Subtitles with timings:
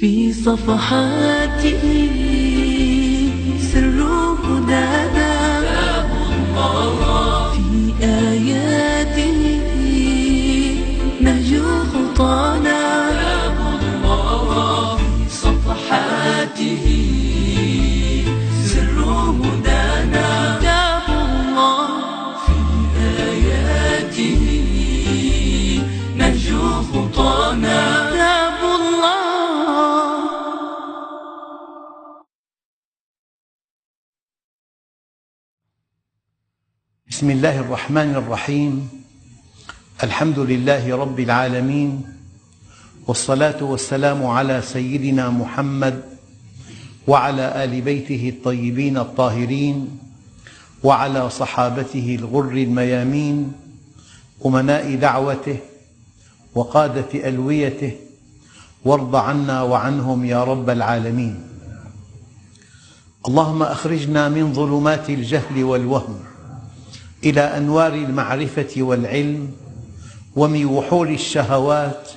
[0.00, 1.82] في صفحاته
[3.72, 4.15] سر
[37.26, 38.88] بسم الله الرحمن الرحيم.
[40.02, 42.02] الحمد لله رب العالمين.
[43.06, 46.02] والصلاة والسلام على سيدنا محمد
[47.06, 49.98] وعلى آل بيته الطيبين الطاهرين
[50.86, 53.52] وعلى صحابته الغر الميامين
[54.46, 55.58] أمناء دعوته
[56.54, 57.92] وقادة ألويته
[58.84, 61.34] وارض عنا وعنهم يا رب العالمين.
[63.28, 66.35] اللهم أخرجنا من ظلمات الجهل والوهم.
[67.24, 69.52] إلى أنوار المعرفة والعلم
[70.36, 72.08] ومن وحول الشهوات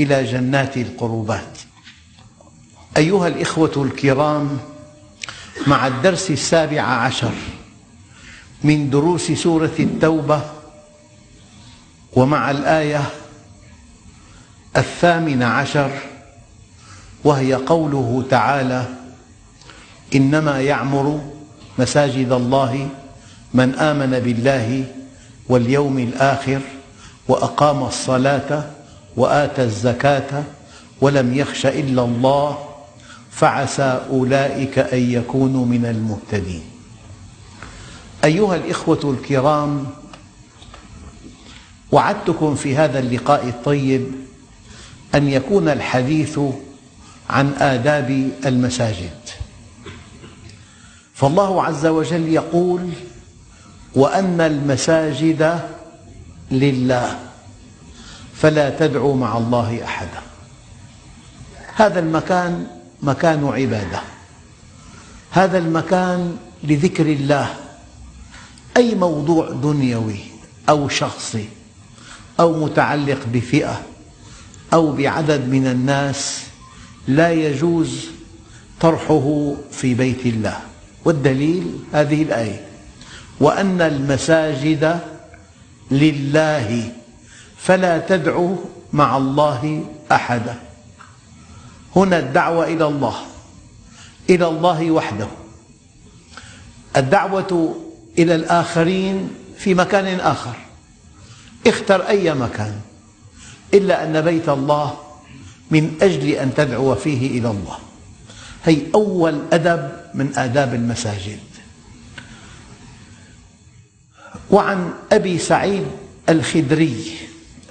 [0.00, 1.58] إلى جنات القربات.
[2.96, 4.58] أيها الإخوة الكرام
[5.66, 7.32] مع الدرس السابع عشر
[8.64, 10.40] من دروس سورة التوبة
[12.12, 13.02] ومع الآية
[14.76, 15.90] الثامن عشر
[17.24, 18.88] وهي قوله تعالى
[20.14, 21.20] إنما يعمر
[21.78, 22.88] مساجد الله
[23.54, 24.84] من آمن بالله
[25.48, 26.60] واليوم الآخر
[27.28, 28.70] وأقام الصلاة
[29.16, 30.42] وآتى الزكاة
[31.00, 32.58] ولم يخش إلا الله
[33.30, 36.62] فعسى أولئك أن يكونوا من المهتدين.
[38.24, 39.86] أيها الإخوة الكرام
[41.92, 44.06] وعدتكم في هذا اللقاء الطيب
[45.14, 46.40] أن يكون الحديث
[47.30, 49.10] عن آداب المساجد.
[51.14, 52.90] فالله عز وجل يقول
[53.94, 55.60] وأن المساجد
[56.50, 57.18] لله
[58.34, 60.22] فلا تدعوا مع الله أحدا.
[61.76, 62.66] هذا المكان
[63.02, 64.00] مكان عبادة.
[65.30, 67.54] هذا المكان لذكر الله.
[68.76, 70.18] أي موضوع دنيوي
[70.68, 71.48] أو شخصي
[72.40, 73.82] أو متعلق بفئة
[74.72, 76.42] أو بعدد من الناس
[77.08, 78.06] لا يجوز
[78.80, 80.58] طرحه في بيت الله.
[81.04, 82.73] والدليل هذه الآية.
[83.40, 85.00] وأن المساجد
[85.90, 86.92] لله
[87.56, 88.56] فلا تدعوا
[88.92, 90.54] مع الله أحدا.
[91.96, 93.16] هنا الدعوة إلى الله
[94.30, 95.28] إلى الله وحده.
[96.96, 97.74] الدعوة
[98.18, 100.56] إلى الآخرين في مكان آخر.
[101.66, 102.80] اختر أي مكان
[103.74, 104.94] إلا أن بيت الله
[105.70, 107.78] من أجل أن تدعو فيه إلى الله.
[108.64, 111.38] هي أول أدب من آداب المساجد.
[114.50, 115.86] وعن أبي سعيد
[116.28, 117.12] الخدري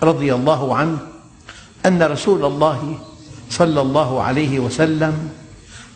[0.04, 0.98] رضي الله عنه
[1.86, 3.00] أن رسول الله
[3.50, 5.30] صلى الله عليه وسلم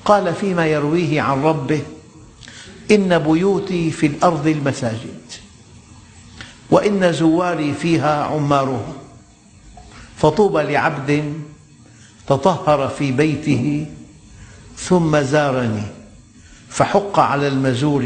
[0.06, 1.82] قال فيما يرويه عن ربه
[2.92, 5.22] إن بيوتي في الأرض المساجد
[6.72, 8.94] وإن زواري فيها عمارها
[10.18, 11.34] فطوبى لعبد
[12.28, 13.86] تطهر في بيته
[14.78, 15.84] ثم زارني
[16.70, 18.04] فحق على المزور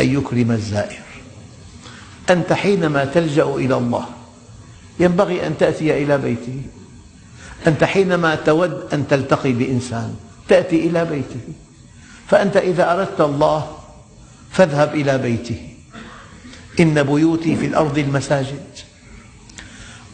[0.00, 1.01] أن يكرم الزائر.
[2.30, 4.06] أنت حينما تلجأ إلى الله
[5.00, 6.62] ينبغي أن تأتي إلى بيته.
[7.66, 10.14] أنت حينما تود أن تلتقي بإنسان
[10.48, 11.40] تأتي إلى بيته.
[12.26, 13.76] فأنت إذا أردت الله
[14.50, 15.68] فاذهب إلى بيته.
[16.80, 18.66] إن بيوتي في الأرض المساجد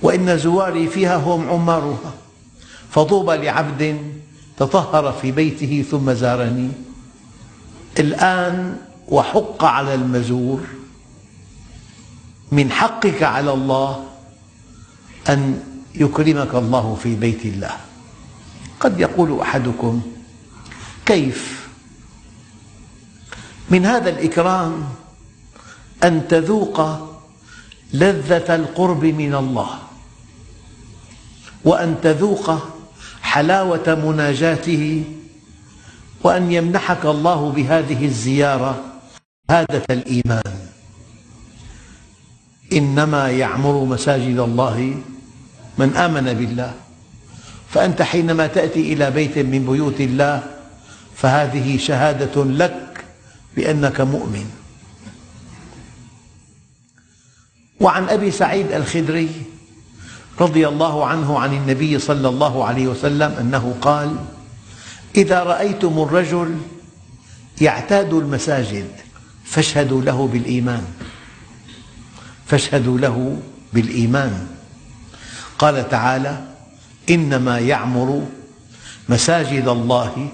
[0.02, 2.14] وإن زواري فيها هم عمارها.
[2.90, 3.96] فطوبى لعبد
[4.56, 6.68] تطهر في بيته ثم زارني.
[7.98, 8.76] الآن
[9.08, 10.60] وحق على المزور.
[12.52, 14.04] من حقك على الله
[15.28, 15.62] أن
[15.94, 17.76] يكرمك الله في بيت الله.
[18.80, 20.02] قد يقول أحدكم
[21.06, 21.68] كيف؟
[23.70, 24.88] من هذا الإكرام
[26.04, 26.80] أن تذوق
[27.92, 29.78] لذة القرب من الله
[31.64, 32.46] وأن تذوق
[33.22, 35.04] حلاوة مناجاته
[36.22, 38.84] وأن يمنحك الله بهذه الزيارة
[39.50, 40.67] هادة الإيمان.
[42.72, 44.94] إنما يعمر مساجد الله
[45.78, 46.74] من آمن بالله.
[47.70, 50.42] فأنت حينما تأتي إلى بيت من بيوت الله
[51.16, 53.04] فهذه شهادة لك
[53.56, 54.46] بأنك مؤمن.
[57.80, 59.30] وعن أبي سعيد الخدري
[60.40, 64.16] رضي الله عنه عن النبي صلى الله عليه وسلم أنه قال
[65.16, 66.56] إذا رأيتم الرجل
[67.60, 68.88] يعتاد المساجد
[69.44, 70.84] فاشهدوا له بالإيمان.
[72.48, 73.36] فاشهدوا له
[73.72, 74.46] بالإيمان.
[75.58, 76.44] قال تعالى
[77.10, 78.26] إنما يعمر
[79.08, 80.28] مساجد الله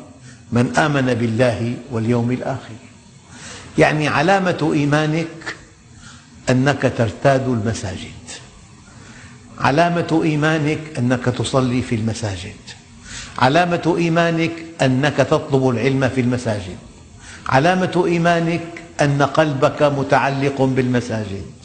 [0.52, 2.78] من آمن بالله واليوم الآخر.
[3.78, 5.56] يعني علامة إيمانك
[6.50, 8.24] أنك ترتاد المساجد.
[9.60, 12.62] علامة إيمانك أنك تصلي في المساجد.
[13.38, 14.52] علامة إيمانك
[14.82, 16.76] أنك تطلب العلم في المساجد.
[17.46, 18.66] علامة إيمانك
[19.00, 21.63] أن قلبك متعلق بالمساجد.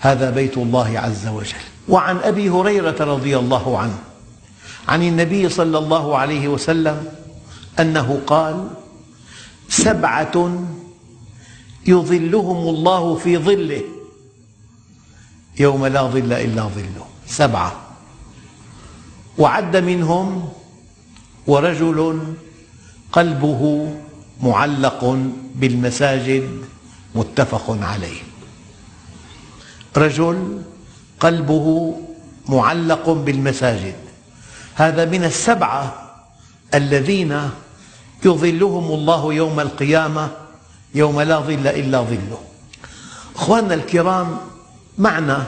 [0.00, 1.64] هذا بيت الله عز وجل.
[1.88, 3.98] وعن أبي هريرة رضي الله عنه
[4.88, 7.12] عن النبي صلى الله عليه وسلم
[7.80, 8.68] أنه قال
[9.68, 10.66] سبعة
[11.86, 13.82] يظلهم الله في ظله.
[15.58, 17.06] يوم لا ظل إلا ظله.
[17.26, 17.72] سبعة.
[19.38, 20.48] وعد منهم
[21.46, 22.22] ورجل
[23.12, 23.94] قلبه
[24.42, 25.18] معلق
[25.54, 26.64] بالمساجد
[27.14, 28.27] متفق عليه.
[29.96, 30.62] رجل
[31.20, 31.96] قلبه
[32.48, 33.94] معلق بالمساجد.
[34.74, 36.10] هذا من السبعة
[36.74, 37.50] الذين
[38.24, 40.30] يظلهم الله يوم القيامة
[40.94, 42.40] يوم لا ظل إلا ظله.
[43.36, 44.36] أخواننا الكرام
[44.98, 45.38] معنى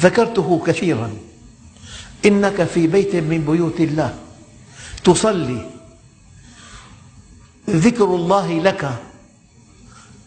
[0.00, 1.10] ذكرته كثيرا.
[2.26, 4.14] إنك في بيت من بيوت الله.
[5.04, 5.70] تصلي.
[7.70, 8.90] ذكر الله لك.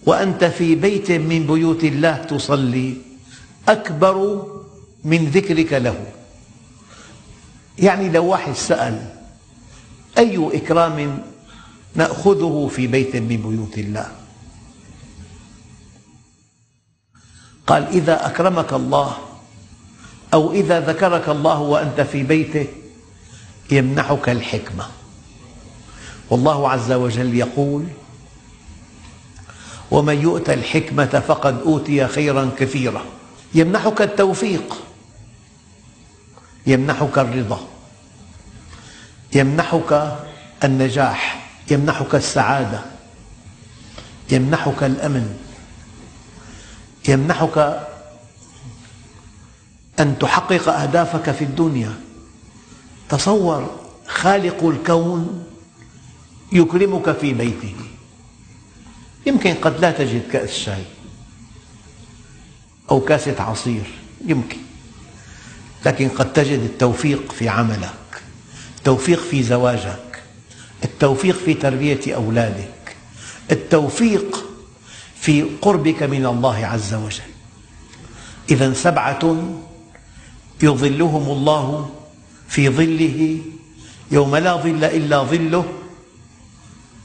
[0.05, 3.10] وأنت في بيت من بيوت الله تصلي.
[3.67, 4.47] أكبر
[5.03, 6.05] من ذكرك له.
[7.79, 9.15] يعني لو واحد سأل
[10.17, 11.23] أي إكرام
[11.95, 14.11] نأخذه في بيت من بيوت الله؟
[17.67, 19.17] قال إذا أكرمك الله
[20.33, 22.67] أو إذا ذكرك الله وأنت في بيته
[23.71, 24.87] يمنحك الحكمة.
[26.29, 27.85] والله عز وجل يقول
[29.91, 33.05] ومن يؤت الحكمة فقد أوتي خيرا كثيرا
[33.53, 34.81] يمنحك التوفيق
[36.67, 37.67] يمنحك الرضا
[39.35, 40.17] يمنحك
[40.63, 42.81] النجاح يمنحك السعادة
[44.31, 45.37] يمنحك الأمن
[47.07, 47.87] يمنحك
[49.99, 51.93] أن تحقق أهدافك في الدنيا.
[53.09, 55.43] تصور خالق الكون
[56.51, 57.75] يكرمك في بيته.
[59.25, 60.83] يمكن قد لا تجد كأس شاي.
[62.91, 63.83] أو كاسة عصير
[64.25, 64.57] يمكن.
[65.85, 68.23] لكن قد تجد التوفيق في عملك
[68.77, 70.23] التوفيق في زواجك
[70.83, 72.95] التوفيق في تربية أولادك
[73.51, 74.45] التوفيق
[75.15, 77.23] في قربك من الله عز وجل.
[78.49, 79.35] إذا سبعة
[80.63, 81.89] يظلهم الله
[82.47, 83.37] في ظله
[84.11, 85.65] يوم لا ظل إلا ظله.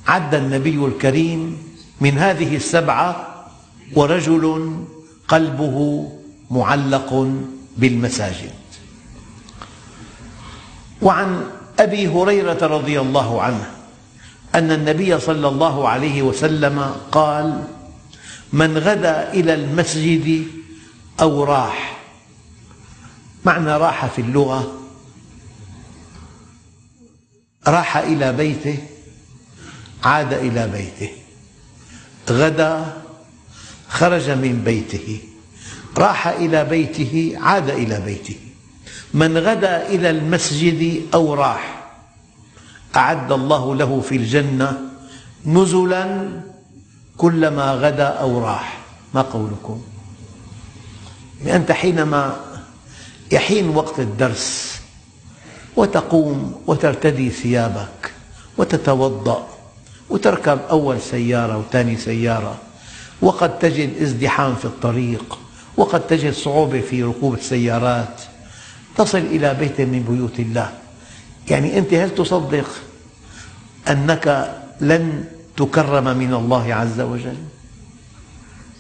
[0.06, 1.58] عد النبي الكريم
[2.00, 3.46] من هذه السبعة
[3.94, 4.74] ورجل
[5.28, 6.08] قلبه
[6.50, 7.36] معلق
[7.76, 8.54] بالمساجد.
[11.02, 13.70] وعن أبي هريرة رضي الله عنه
[14.54, 17.64] أن النبي صلى الله عليه وسلم قال
[18.52, 20.46] من غدا إلى المسجد
[21.20, 21.96] أو راح.
[23.44, 24.80] معنى راح في اللغة
[27.66, 28.78] راح إلى بيته
[30.04, 31.10] عاد إلى بيته.
[32.30, 33.02] غدا
[33.96, 35.18] خرج من بيته
[35.98, 38.36] راح إلى بيته عاد إلى بيته
[39.14, 41.84] من غدا إلى المسجد أو راح
[42.96, 44.80] أعد الله له في الجنة
[45.46, 46.28] نزلا
[47.16, 48.78] كلما غدا أو راح
[49.14, 49.82] ما قولكم؟
[51.46, 52.36] أنت حينما
[53.32, 54.80] يحين وقت الدرس
[55.76, 58.12] وتقوم وترتدي ثيابك
[58.58, 59.48] وتتوضأ
[60.10, 62.65] وتركب أول سيارة وثاني سيارة
[63.22, 65.38] وقد تجد ازدحام في الطريق
[65.76, 68.22] وقد تجد صعوبة في ركوب السيارات.
[68.96, 70.72] تصل إلى بيت من بيوت الله.
[71.50, 72.68] يعني أنت هل تصدق
[73.88, 75.24] أنك لن
[75.56, 77.36] تكرم من الله عز وجل؟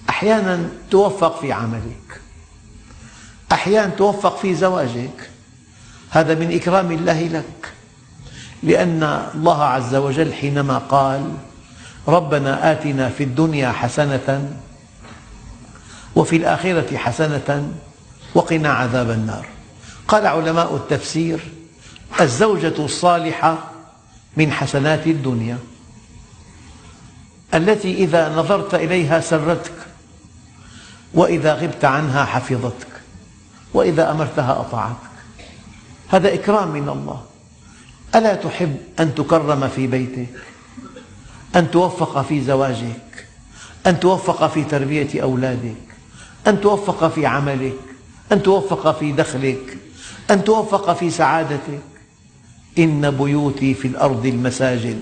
[0.08, 2.20] أحيانا توفق في عملك.
[3.52, 5.30] أحيانا توفق في زواجك.
[6.10, 7.72] هذا من إكرام الله لك.
[8.62, 9.02] لأن
[9.34, 11.32] الله عز وجل حينما قال
[12.08, 14.56] ربنا آتنا في الدنيا حسنة
[16.16, 17.72] وفي الآخرة حسنة
[18.34, 19.46] وقنا عذاب النار.
[20.08, 21.40] قال علماء التفسير
[22.20, 23.58] الزوجة الصالحة
[24.36, 25.58] من حسنات الدنيا
[27.54, 29.72] التي إذا نظرت إليها سرتك
[31.14, 32.86] وإذا غبت عنها حفظتك
[33.74, 34.96] وإذا أمرتها أطاعتك.
[36.08, 37.22] هذا إكرام من الله.
[38.14, 40.28] ألا تحب أن تكرم في بيتك؟
[41.56, 43.26] أن توفق في زواجك
[43.86, 45.76] أن توفق في تربية أولادك
[46.46, 47.78] أن توفق في عملك
[48.32, 49.78] أن توفق في دخلك
[50.30, 51.80] أن توفق في سعادتك.
[52.78, 55.00] إن بيوتي في الأرض المساجد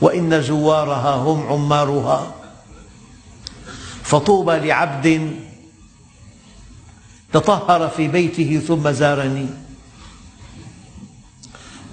[0.00, 2.34] وإن زوارها هم عمارها.
[4.02, 5.36] فطوبى لعبد
[7.32, 9.46] تطهر في بيته ثم زارني.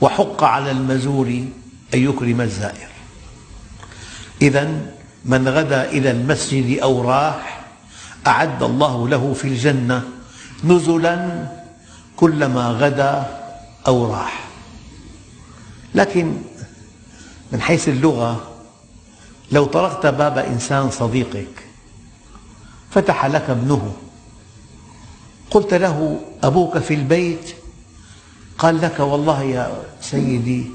[0.02, 1.28] وحق على المزور
[1.94, 2.97] أن يكرم الزائر.
[4.42, 4.82] إذا
[5.26, 7.66] من غدا إلى المسجد أو راح
[8.28, 10.04] أعد الله له في الجنة
[10.64, 11.48] نزلا
[12.16, 13.26] كلما غدا
[13.88, 14.48] أو راح.
[15.96, 16.34] لكن
[17.52, 18.52] من حيث اللغة
[19.52, 21.66] لو طرقت باب إنسان صديقك
[22.92, 23.96] فتح لك ابنه
[25.52, 27.56] قلت له أبوك في البيت؟
[28.58, 30.66] قال لك والله يا سيدي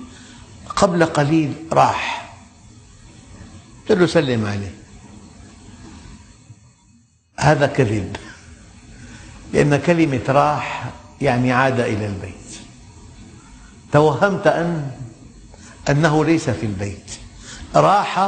[0.76, 2.32] قبل قليل راح.
[3.93, 4.75] قلت له سلم عليه.
[7.39, 8.17] هذا كذب.
[9.53, 12.59] لأن كلمة راح يعني عاد إلى البيت.
[13.93, 14.91] توهمت أن
[15.91, 17.13] أنه ليس في البيت.
[17.75, 18.19] راح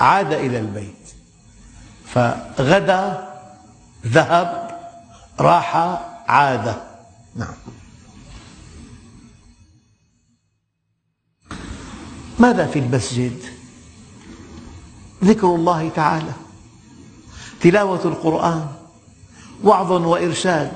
[0.00, 1.08] عاد إلى البيت.
[2.06, 3.28] فغدا
[4.06, 4.78] ذهب
[5.40, 5.76] راح
[6.28, 6.76] عاد.
[7.36, 7.54] نعم.
[12.38, 13.59] ماذا في المسجد؟
[15.24, 16.32] ذكر الله تعالى.
[17.60, 18.66] تلاوة القرآن
[19.64, 20.72] وعظ وإرشاد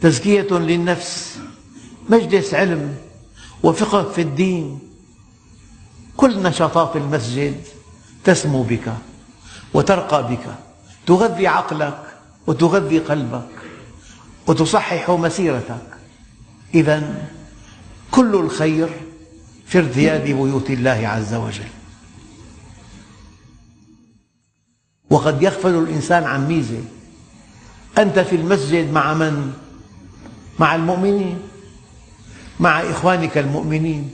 [0.00, 1.38] تزكية للنفس
[2.08, 2.96] مجلس علم
[3.62, 4.78] وفقه في الدين.
[6.16, 7.60] كل نشاطات المسجد
[8.24, 8.92] تسمو بك
[9.74, 10.46] وترقى بك
[11.06, 12.02] تغذي عقلك
[12.46, 13.48] وتغذي قلبك
[14.46, 15.86] وتصحح مسيرتك.
[16.74, 17.28] إذا
[18.10, 18.88] كل الخير
[19.66, 21.83] في ارتياد بيوت الله عز وجل.
[25.10, 26.84] وقد يغفل الإنسان عن ميزة.
[27.98, 29.52] أنت في المسجد مع من؟
[30.58, 31.38] مع المؤمنين.
[32.60, 34.10] مع إخوانك المؤمنين.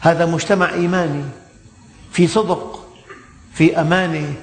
[0.00, 1.24] هذا مجتمع إيماني.
[2.12, 2.88] في صدق
[3.52, 4.34] في أمانة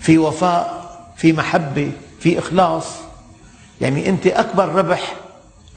[0.00, 0.84] في وفاء
[1.16, 2.86] في محبة في إخلاص.
[3.80, 5.16] يعني أنت أكبر ربح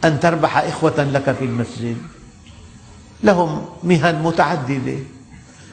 [0.06, 1.98] أن تربح إخوة لك في المسجد.
[3.24, 4.98] لهم مهن متعددة.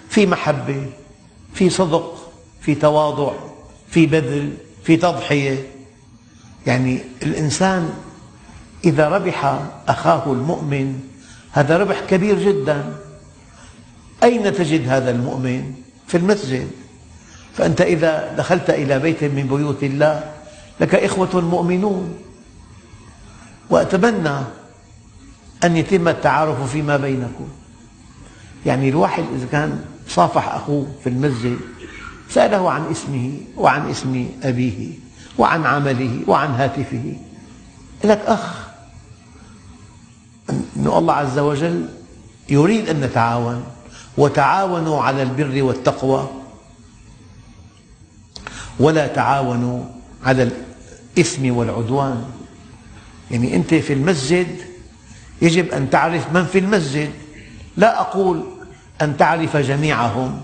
[0.08, 0.86] في محبة
[1.54, 2.23] في صدق.
[2.64, 3.32] في تواضع
[3.88, 4.52] في بذل
[4.84, 5.66] في تضحية.
[6.66, 7.90] يعني الإنسان
[8.84, 11.00] إذا ربح أخاه المؤمن
[11.52, 12.96] هذا ربح كبير جدا.
[14.22, 15.74] أين تجد هذا المؤمن؟
[16.06, 16.70] في المسجد.
[17.54, 20.32] فأنت إذا دخلت إلى بيت من بيوت الله
[20.80, 22.18] لك إخوة مؤمنون.
[23.70, 24.38] وأتمنى
[25.64, 27.48] أن يتم التعارف فيما بينكم.
[28.66, 31.58] يعني الواحد إذا كان صافح أخوه في المسجد
[32.34, 34.90] سأله عن اسمه وعن اسم أبيه
[35.38, 37.16] وعن عمله وعن هاتفه.
[38.04, 38.68] لك أخ
[40.50, 41.88] أن الله عز وجل
[42.48, 43.64] يريد أن نتعاون
[44.18, 46.30] وتعاونوا على البر والتقوى.
[48.80, 49.84] ولا تعاونوا
[50.24, 50.50] على
[51.16, 52.24] الإثم والعدوان.
[53.30, 54.56] يعني أنت في المسجد
[55.42, 57.10] يجب أن تعرف من في المسجد.
[57.76, 58.44] لا أقول
[59.02, 60.40] أن تعرف جميعهم.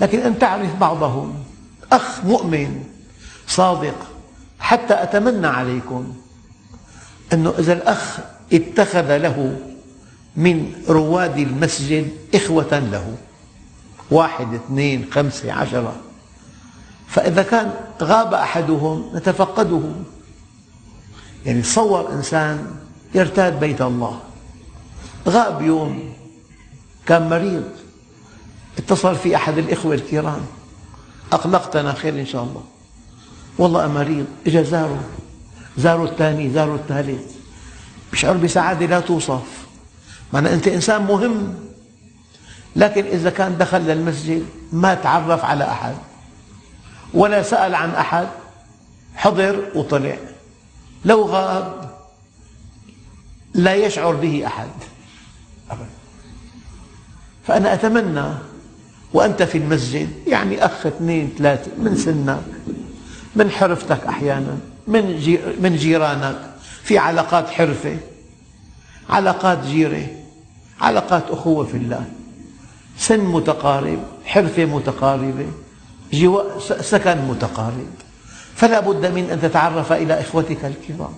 [0.00, 1.34] لكن أن تعرف بعضهم.
[1.92, 2.84] أخ مؤمن
[3.46, 3.94] صادق
[4.58, 6.12] حتى أتمنى عليكم
[7.32, 8.18] أنه إذا الأخ
[8.52, 9.60] اتخذ له
[10.36, 13.16] من رواد المسجد إخوة له.
[14.10, 15.96] واحد اثنين خمسة عشرة.
[17.08, 19.82] فإذا كان غاب أحدهم نتفقده
[21.46, 22.66] يعني تصور إنسان
[23.14, 24.20] يرتاد بيت الله.
[25.28, 26.14] غاب يوم
[27.06, 27.79] كان مريض.
[28.80, 30.46] اتصل في أحد الإخوة الكرام.
[31.32, 32.64] أقلقتنا خير إن شاء الله.
[33.58, 34.26] والله مريض.
[34.46, 35.04] إجا زاره
[35.78, 37.32] زاره الثاني زاره الثالث.
[38.12, 39.42] بشعر بسعادة لا توصف.
[40.32, 41.54] معنى أنت إنسان مهم.
[42.76, 45.94] لكن إذا كان دخل للمسجد ما تعرف على أحد
[47.14, 48.28] ولا سأل عن أحد
[49.14, 50.16] حضر وطلع.
[51.04, 51.90] لو غاب
[53.54, 54.70] لا يشعر به أحد.
[55.70, 55.88] أبدا.
[57.46, 58.49] فأنا أتمنى
[59.14, 62.42] وأنت في المسجد يعني أخ اثنين ثلاثة من سنك
[63.36, 65.04] من حرفتك أحيانا من
[65.60, 66.36] من جيرانك
[66.82, 67.96] في علاقات حرفة
[69.10, 70.06] علاقات جيرة
[70.80, 72.04] علاقات أخوة في الله.
[72.98, 75.46] سن متقارب حرفة متقاربة
[76.80, 77.90] سكن متقارب.
[78.54, 81.14] فلا بد من أن تتعرف إلى إخوتك الكرام.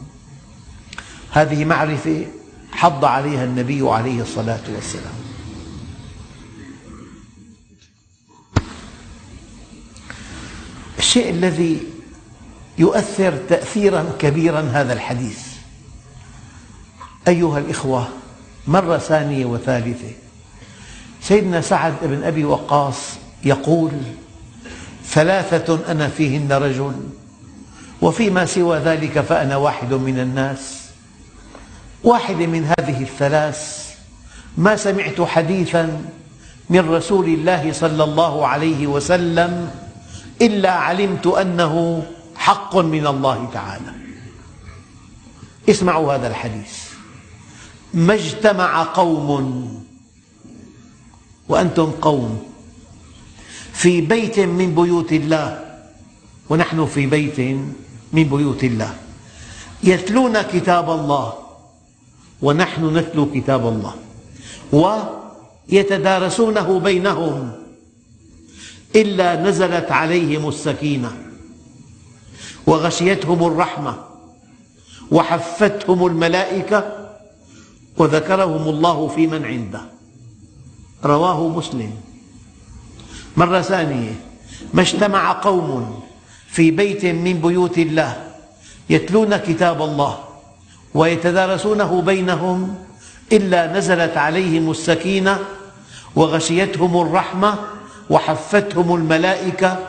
[1.31, 2.27] هذه معرفة
[2.73, 5.22] حض عليها النبي عليه الصلاة والسلام.
[11.13, 11.83] الشيء الذي
[12.79, 15.39] يؤثر تأثيرا كبيرا هذا الحديث.
[17.29, 18.09] أيها الإخوة
[18.67, 20.13] مرة ثانية وثالثة.
[21.23, 22.97] سيدنا سعد بن أبي وقاص
[23.45, 23.91] يقول
[25.05, 26.95] ثلاثة أنا فيهن رجل
[28.03, 30.81] وفيما سوى ذلك فأنا واحد من الناس.
[32.05, 33.91] واحد من هذه الثلاث
[34.57, 36.03] ما سمعت حديثا
[36.71, 39.71] من رسول الله صلى الله عليه وسلم
[40.43, 43.93] إلا علمت أنه حق من الله تعالى.
[45.69, 46.89] اسمعوا هذا الحديث.
[47.95, 49.85] ما اجتمع قوم
[51.49, 52.43] وأنتم قوم
[53.73, 55.79] في بيت من بيوت الله.
[56.51, 57.41] ونحن في بيت
[58.13, 58.95] من بيوت الله.
[59.85, 61.33] يتلون كتاب الله.
[62.43, 63.95] ونحن نتلو كتاب الله.
[64.73, 67.62] ويتدارسونه بينهم.
[68.97, 71.13] إلا نزلت عليهم السكينة
[72.67, 73.97] وغشيتهم الرحمة
[75.11, 77.09] وحفتهم الملائكة
[77.97, 79.81] وذكرهم الله في من عنده.
[81.05, 81.93] رواه مسلم.
[83.37, 84.15] مرة ثانية.
[84.75, 86.03] ما اجتمع قوم
[86.49, 88.31] في بيت من بيوت الله
[88.91, 90.19] يتلون كتاب الله
[90.95, 92.75] ويتدارسونه بينهم
[93.33, 95.39] إلا نزلت عليهم السكينة
[96.17, 97.59] وغشيتهم الرحمة
[98.13, 99.89] وحفتهم الملائكة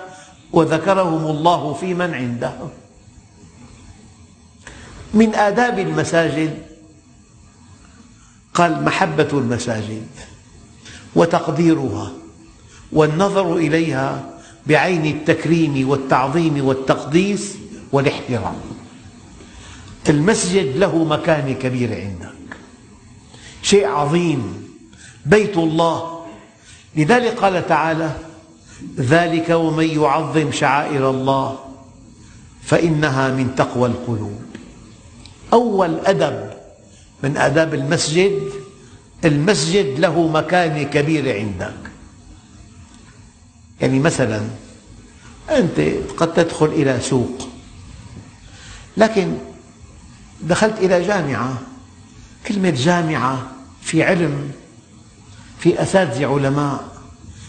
[0.53, 2.53] وذكرهم الله في من عنده.
[5.13, 6.57] من آداب المساجد
[8.53, 10.07] قال محبة المساجد
[11.15, 12.11] وتقديرها
[12.91, 14.29] والنظر إليها
[14.67, 17.57] بعين التكريم والتعظيم والتقديس
[17.91, 18.55] والاحترام.
[20.09, 22.57] المسجد له مكانة كبيرة عندك
[23.63, 24.63] شيء عظيم.
[25.25, 26.12] بيت الله
[26.95, 28.11] لذلك قال تعالى
[28.99, 31.59] ذلك ومن يعظم شعائر الله
[32.63, 34.41] فإنها من تقوى القلوب.
[35.53, 36.49] أول أدب
[37.23, 38.39] من آداب المسجد
[39.25, 41.73] المسجد له مكانة كبيرة عندك.
[43.81, 44.41] يعني مثلا
[45.49, 45.79] أنت
[46.17, 47.47] قد تدخل إلى سوق
[48.97, 49.37] لكن
[50.41, 51.61] دخلت إلى جامعة
[52.47, 53.51] كلمة جامعة
[53.81, 54.51] في علم
[55.63, 56.91] في أساتذة علماء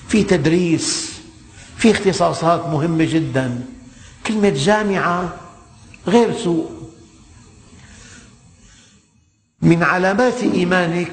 [0.09, 1.13] في تدريس
[1.77, 3.61] في اختصاصات مهمة جدا
[4.27, 5.35] كلمة جامعة
[6.07, 6.71] غير سوء.
[9.63, 11.13] من علامات إيمانك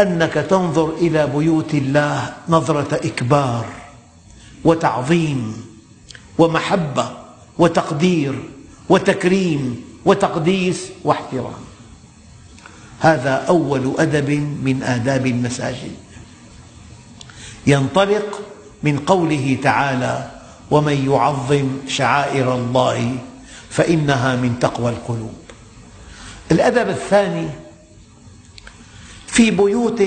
[0.00, 3.66] أنك تنظر إلى بيوت الله نظرة إكبار
[4.64, 5.64] وتعظيم
[6.38, 7.10] ومحبة
[7.58, 8.42] وتقدير
[8.88, 11.60] وتكريم وتقديس واحترام.
[13.00, 14.30] هذا أول أدب
[14.64, 16.07] من آداب المساجد.
[17.68, 18.40] ينطلق
[18.82, 20.30] من قوله تعالى
[20.70, 23.18] ومن يعظم شعائر الله
[23.70, 25.34] فإنها من تقوى القلوب.
[26.50, 27.48] الأدب الثاني
[29.26, 30.00] في بيوت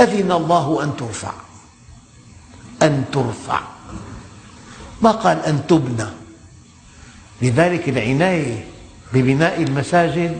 [0.00, 1.32] أذن الله أن ترفع.
[2.82, 3.60] أن ترفع.
[5.02, 6.10] ما قال أن تبنى؟
[7.42, 8.64] لذلك العناية
[9.12, 10.38] ببناء المساجد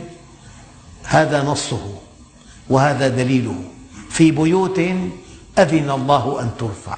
[1.03, 1.95] هذا نصه
[2.69, 3.63] وهذا دليله.
[4.09, 4.81] في بيوت
[5.57, 6.97] أذن الله أن ترفع.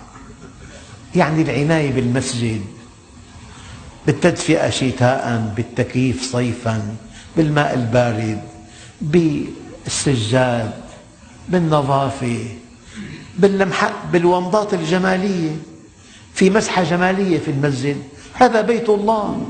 [1.16, 2.62] يعني العناية بالمسجد
[4.06, 6.96] بالتدفئة شتاء بالتكييف صيفا
[7.38, 8.42] بالماء البارد
[9.02, 10.74] بالسجاد
[11.50, 12.46] بالنظافة
[13.38, 15.56] باللمحة بالومضات الجمالية.
[16.34, 17.98] في مسحة جمالية في المسجد.
[18.34, 19.48] هذا بيت الله.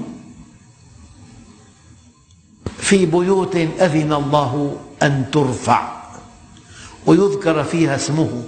[2.77, 5.99] في بيوت أذن الله أن ترفع.
[7.05, 8.43] ويذكر فيها اسمه.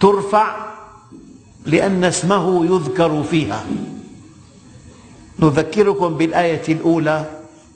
[0.00, 0.56] ترفع
[1.66, 3.64] لأن اسمه يذكر فيها.
[5.38, 7.24] نذكركم بالآية الأولى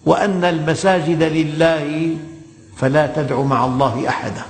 [0.07, 2.17] وأن المساجد لله
[2.77, 4.43] فلا تدع مع الله أحدا.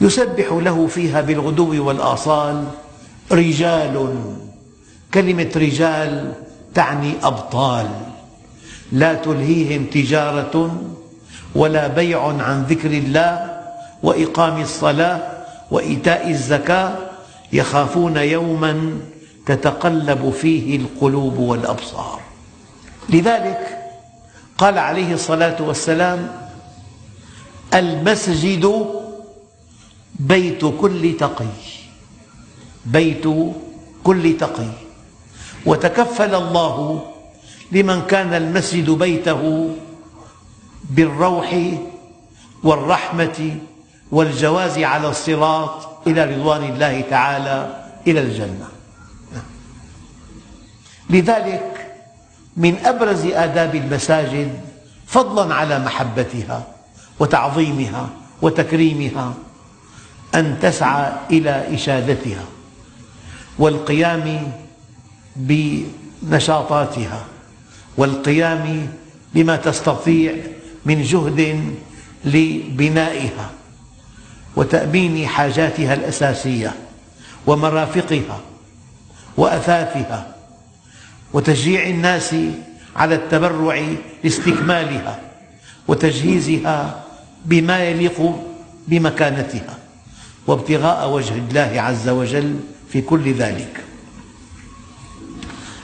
[0.00, 2.64] يسبح له فيها بالغدو والآصال
[3.32, 4.24] رجال.
[5.14, 6.32] كلمة رجال
[6.74, 7.88] تعني أبطال.
[8.92, 10.80] لا تلهيهم تجارة
[11.54, 13.60] ولا بيع عن ذكر الله
[14.02, 15.31] وإقام الصلاة
[15.72, 16.98] وإيتاء الزكاة
[17.52, 19.00] يخافون يوما
[19.46, 22.20] تتقلب فيه القلوب والأبصار.
[23.08, 23.78] لذلك
[24.58, 26.28] قال عليه الصلاة والسلام
[27.74, 28.86] المسجد
[30.20, 31.56] بيت كل تقي
[32.86, 33.24] بيت
[34.04, 34.70] كل تقي.
[35.66, 37.06] وتكفل الله
[37.72, 39.70] لمن كان المسجد بيته
[40.90, 41.48] بالروح
[42.62, 43.56] والرحمة
[44.12, 48.68] والجواز على الصراط إلى رضوان الله تعالى إلى الجنة.
[51.10, 51.96] لذلك
[52.56, 54.60] من أبرز آداب المساجد
[55.06, 56.66] فضلا على محبتها
[57.18, 58.08] وتعظيمها
[58.42, 59.34] وتكريمها
[60.34, 62.44] أن تسعى إلى إشادتها
[63.58, 64.52] والقيام
[65.36, 67.24] بنشاطاتها
[67.96, 68.88] والقيام
[69.34, 70.36] بما تستطيع
[70.84, 71.64] من جهد
[72.24, 73.50] لبنائها.
[74.56, 76.74] وتأمين حاجاتها الأساسية
[77.46, 78.40] ومرافقها
[79.36, 80.34] وأثاثها
[81.32, 82.34] وتشجيع الناس
[82.96, 83.82] على التبرع
[84.24, 85.20] لاستكمالها
[85.88, 87.04] وتجهيزها
[87.44, 88.36] بما يليق
[88.88, 89.78] بمكانتها
[90.46, 92.60] وابتغاء وجه الله عز وجل
[92.92, 93.84] في كل ذلك.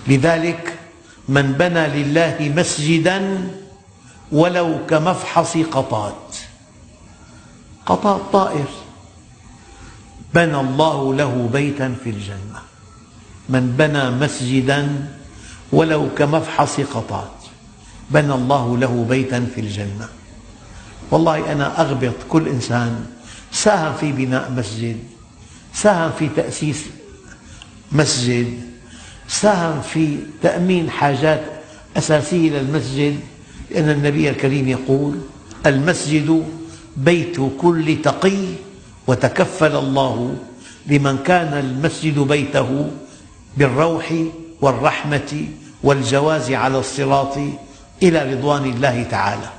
[0.09, 0.79] لذلك
[1.29, 3.49] من بنى لله مسجدا
[4.33, 6.28] ولو كمفحص قطات
[7.89, 8.69] قطات طائر.
[10.35, 12.61] بنى الله له بيتا في الجنة.
[13.49, 15.09] من بنى مسجدا
[15.73, 17.33] ولو كمفحص قطات
[18.11, 20.09] بنى الله له بيتا في الجنة.
[21.11, 23.07] والله أنا أغبط كل إنسان
[23.53, 24.97] ساهم في بناء مسجد
[25.75, 26.85] ساهم في تأسيس
[27.93, 28.61] مسجد
[29.29, 31.43] ساهم في تأمين حاجات
[31.97, 33.21] أساسية للمسجد
[33.71, 35.21] لأن النبي الكريم يقول
[35.67, 36.45] المسجد
[36.99, 38.45] بيت كل تقي
[39.07, 40.37] وتكفل الله
[40.87, 42.91] لمن كان المسجد بيته
[43.57, 44.15] بالروح
[44.61, 45.47] والرحمة
[45.83, 47.39] والجواز على الصراط
[48.03, 49.51] إلى رضوان الله تعالى.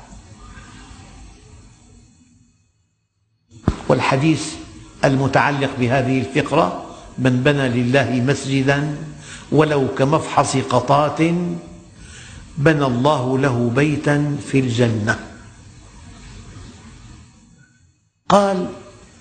[3.87, 4.53] والحديث
[5.05, 6.85] المتعلق بهذه الفقرة
[7.17, 8.95] من بنى لله مسجدا
[9.51, 11.21] ولو كمفحص قطات
[12.57, 15.19] بنى الله له بيتا في الجنة.
[18.29, 18.67] قال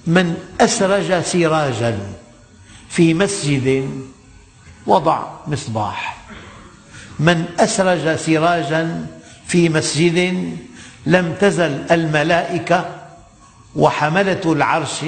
[0.07, 1.99] من أسرج سراجا
[2.89, 3.91] في مسجد
[4.87, 6.25] وضع مصباح.
[7.19, 9.07] من أسرج سراجا
[9.47, 10.49] في مسجد
[11.07, 12.95] لم تزل الملائكة
[13.77, 15.05] وحملة العرش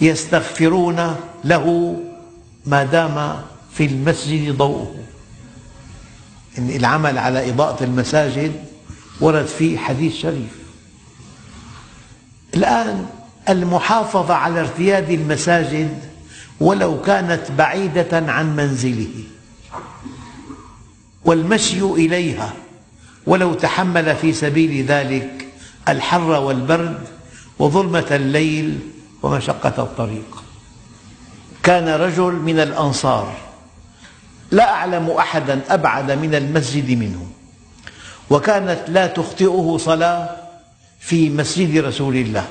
[0.00, 1.96] يستغفرون له
[2.66, 3.42] ما دام
[3.72, 4.94] في المسجد ضوءه.
[6.58, 8.52] العمل على إضاءة المساجد
[9.20, 10.59] ورد فيه حديث شريف.
[12.54, 13.06] الآن
[13.48, 15.98] المحافظة على ارتياد المساجد
[16.60, 19.24] ولو كانت بعيدة عن منزله.
[21.24, 22.52] والمشي إليها
[23.26, 25.46] ولو تحمل في سبيل ذلك
[25.88, 26.98] الحر والبرد
[27.58, 28.78] وظلمة الليل
[29.22, 30.44] ومشقة الطريق.
[31.62, 33.36] كان رجل من الأنصار.
[34.50, 37.26] لا أعلم أحدا أبعد من المسجد منه.
[38.30, 40.36] وكانت لا تخطئه صلاة
[41.00, 42.46] في مسجد رسول الله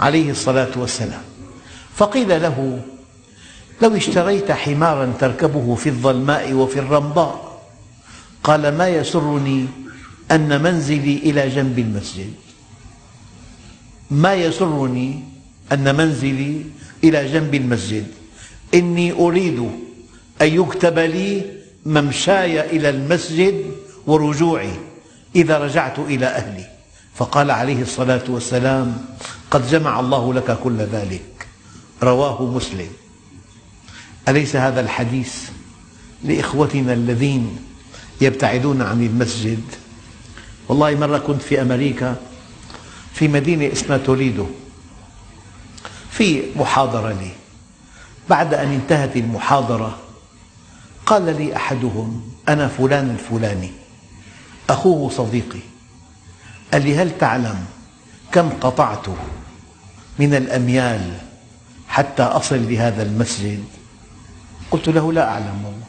[0.00, 1.22] عليه الصلاة والسلام.
[1.96, 2.82] فقيل له
[3.82, 7.62] لو اشتريت حمارا تركبه في الظلماء وفي الرمضاء
[8.44, 9.66] قال ما يسرني
[10.30, 12.32] أن منزلي إلى جنب المسجد؟
[14.10, 15.24] ما يسرني
[15.72, 16.64] أن منزلي
[17.04, 18.06] إلى جنب المسجد؟
[18.74, 19.58] إني أريد
[20.42, 21.42] أن يكتب لي
[21.86, 23.64] ممشاي إلى المسجد
[24.06, 24.72] ورجوعي
[25.36, 26.77] إذا رجعت إلى أهلي.
[27.18, 29.04] فقال عليه الصلاة والسلام
[29.50, 31.46] قد جمع الله لك كل ذلك.
[32.02, 32.88] رواه مسلم.
[34.28, 35.50] أليس هذا الحديث
[36.24, 37.58] لإخوتنا الذين
[38.20, 39.62] يبتعدون عن المسجد؟
[40.68, 42.16] والله مرة كنت في أمريكا
[43.12, 44.46] في مدينة اسمها توليدو
[46.10, 47.30] في محاضرة لي.
[48.30, 49.98] بعد أن انتهت المحاضرة
[51.06, 53.70] قال لي أحدهم أنا فلان الفلاني
[54.70, 55.60] أخوه صديقي.
[56.72, 57.64] قال لي هل تعلم
[58.32, 59.06] كم قطعت
[60.18, 61.18] من الأميال
[61.88, 63.64] حتى أصل لهذا المسجد؟
[64.70, 65.64] قلت له لا أعلم.
[65.64, 65.86] والله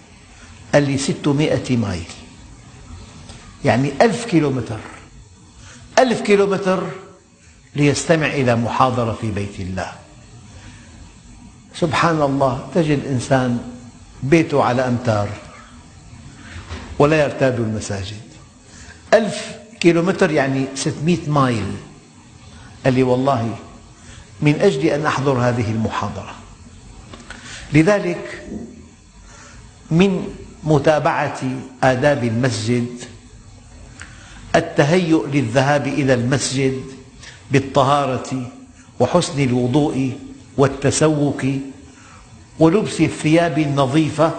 [0.73, 2.11] قال لي ستمائة مايل.
[3.65, 4.79] يعني ألف كيلومتر.
[5.99, 6.83] ألف كيلومتر
[7.75, 9.91] ليستمع إلى محاضرة في بيت الله.
[11.75, 13.59] سبحان الله تجد إنسان
[14.23, 15.29] بيته على أمتار
[16.99, 18.21] ولا يرتاد المساجد.
[19.13, 21.73] ألف كيلومتر يعني ستمئة مايل.
[22.85, 23.55] قال لي والله
[24.41, 26.35] من أجل أن أحضر هذه المحاضرة.
[27.73, 28.47] لذلك
[29.91, 30.27] من
[30.63, 31.39] متابعة
[31.83, 32.87] آداب المسجد
[34.55, 36.81] التهيؤ للذهاب إلى المسجد
[37.51, 38.51] بالطهارة
[38.99, 40.17] وحسن الوضوء
[40.57, 41.45] والتسوك
[42.59, 44.31] ولبس الثياب النظيفة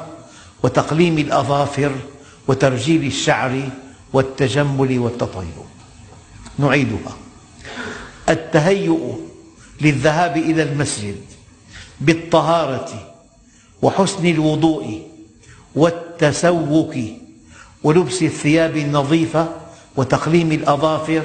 [0.62, 1.92] وتقليم الأظافر
[2.48, 3.68] وترجيل الشعر
[4.12, 5.56] والتجمل والتطيب.
[6.58, 7.16] نعيدها.
[8.28, 9.18] التهيؤ
[9.80, 11.16] للذهاب إلى المسجد
[12.00, 13.12] بالطهارة
[13.82, 15.02] وحسن الوضوء
[15.74, 16.94] والتسوك
[17.82, 19.48] ولبس الثياب النظيفة
[19.96, 21.22] وتقليم الأظافر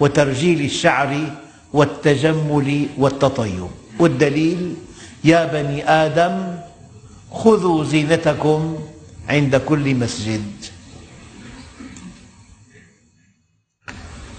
[0.00, 1.32] وترجيل الشعر
[1.72, 3.66] والتجمل والتطيب.
[3.98, 4.74] والدليل
[5.24, 6.56] يا بني آدم
[7.32, 8.78] خذوا زينتكم
[9.28, 10.42] عند كل مسجد.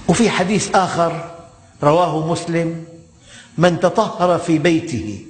[0.08, 1.32] وفي حديث آخر
[1.84, 2.86] رواه مسلم
[3.58, 5.26] من تطهر في بيته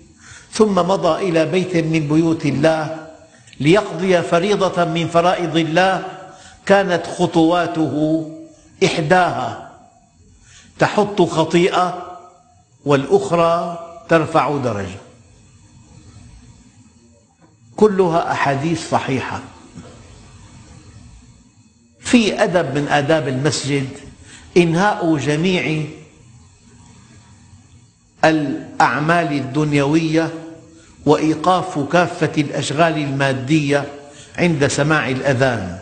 [0.52, 3.08] ثم مضى إلى بيت من بيوت الله
[3.60, 6.04] ليقضي فريضة من فرائض الله
[6.66, 8.30] كانت خطواته
[8.86, 9.72] إحداها.
[10.80, 12.18] تحط خطيئة
[12.86, 15.00] والأخرى ترفع درجة.
[17.76, 19.42] كلها أحاديث صحيحة.
[22.00, 23.88] في أدب من آداب المسجد
[24.58, 25.84] إنهاء جميع
[28.26, 30.34] الأعمال الدنيوية
[31.06, 33.88] وإيقاف كافة الأشغال المادية
[34.38, 35.80] عند سماع الأذان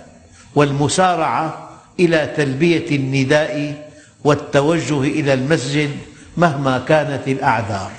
[0.56, 3.90] والمسارعة إلى تلبية النداء
[4.24, 5.92] والتوجه إلى المسجد
[6.38, 7.92] مهما كانت الأعذار.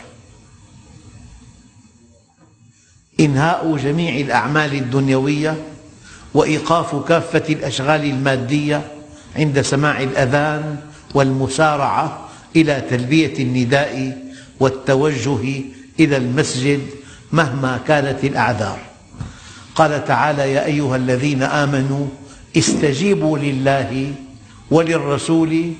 [3.21, 5.57] إنهاء جميع الأعمال الدنيوية
[6.35, 8.83] وإيقاف كافة الأشغال المادية
[9.37, 10.77] عند سماع الأذان
[11.15, 14.19] والمسارعة إلى تلبية النداء
[14.61, 15.63] والتوجه
[16.01, 16.81] إلى المسجد
[17.33, 18.79] مهما كانت الأعذار.
[19.75, 22.07] قال تعالى يا أيها الذين آمنوا
[22.57, 24.15] استجيبوا لله
[24.71, 25.73] وللرسول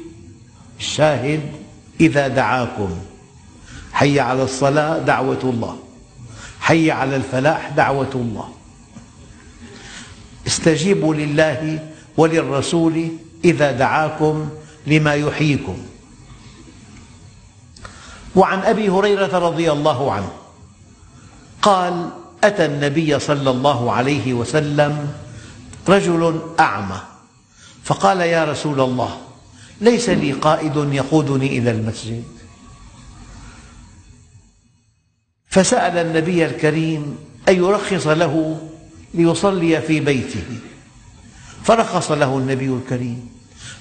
[0.81, 1.41] الشاهد
[2.01, 2.91] إذا دعاكم.
[3.93, 5.79] حي على الصلاة دعوة الله.
[6.61, 8.49] حي على الفلاح دعوة الله.
[10.47, 13.09] استجيبوا لله وللرسول
[13.45, 14.49] إذا دعاكم
[14.87, 15.77] لما يحييكم.
[18.37, 20.33] وعن أبي هريرة رضي الله عنه
[21.63, 22.11] قال
[22.45, 25.13] أتى النبي صلى الله عليه وسلم
[25.89, 27.01] رجل أعمى
[27.85, 29.21] فقال يا رسول الله
[29.81, 32.25] ليس لي قائد يقودني إلى المسجد.
[35.49, 37.17] فسأل النبي الكريم
[37.49, 38.69] أن يرخص له
[39.15, 40.45] ليصلي في بيته.
[41.65, 43.31] فرخص له النبي الكريم.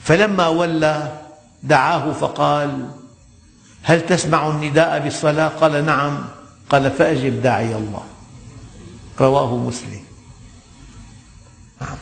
[0.04, 1.22] فلما ولى
[1.64, 2.90] دعاه فقال
[3.84, 6.26] هل تسمع النداء بالصلاة؟ قال نعم.
[6.70, 8.04] قال فأجب داعي الله.
[9.20, 10.04] رواه مسلم.
[11.82, 11.98] نعم.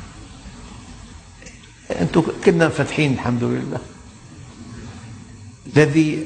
[1.92, 3.80] أنتم كنا مفتحين الحمد لله.
[5.76, 6.26] الذي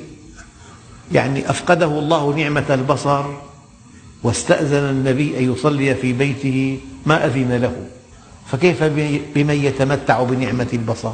[1.11, 3.25] يعني أفقده الله نعمة البصر
[4.23, 7.87] واستأذن النبي أن يصلي في بيته ما أذن له.
[8.53, 8.83] فكيف
[9.35, 11.11] بمن يتمتع بنعمة البصر؟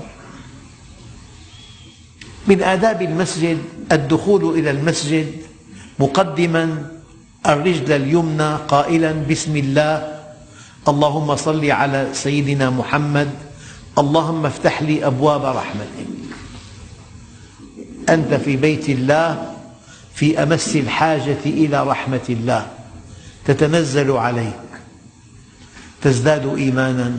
[2.48, 3.58] من آداب المسجد
[3.92, 5.32] الدخول إلى المسجد
[6.00, 6.86] مقدما
[7.46, 10.20] الرجل اليمنى قائلا بسم الله
[10.88, 13.30] اللهم صل على سيدنا محمد
[13.98, 16.08] اللهم افتح لي أبواب رحمتك.
[18.10, 19.56] أنت في بيت الله
[20.14, 22.68] في أمس الحاجة إلى رحمة الله
[23.46, 24.69] تتنزل عليك
[26.02, 27.18] تزداد إيمانا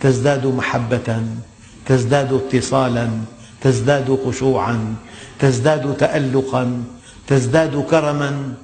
[0.00, 1.24] تزداد محبة
[1.86, 3.10] تزداد اتصالا
[3.60, 4.94] تزداد خشوعا
[5.38, 6.84] تزداد تألقا
[7.26, 8.54] تزداد كرما.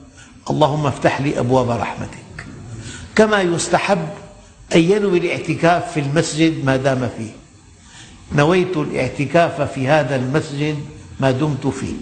[0.50, 2.46] اللهم افتح لي أبواب رحمتك.
[3.16, 4.08] كما يستحب
[4.74, 7.30] أن ينوي الاعتكاف في المسجد ما دام فيه.
[8.32, 10.76] نويت الاعتكاف في هذا المسجد
[11.20, 11.94] ما دمت فيه.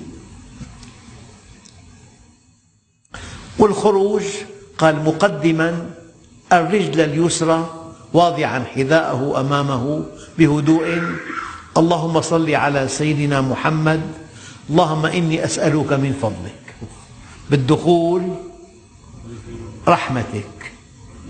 [3.59, 4.23] والخروج
[4.79, 5.91] قال مقدما
[6.52, 7.70] الرجل اليسرى
[8.12, 10.04] واضعا حذاءه أمامه
[10.38, 11.02] بهدوء.
[11.76, 14.00] اللهم صل على سيدنا محمد.
[14.70, 16.74] اللهم إني أسألك من فضلك
[17.50, 18.22] بالدخول
[19.88, 20.72] رحمتك